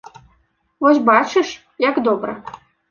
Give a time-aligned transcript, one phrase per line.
[0.85, 1.55] Вось бачыш,
[1.89, 2.33] як добра.